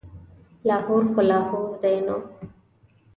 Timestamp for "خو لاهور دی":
1.13-1.95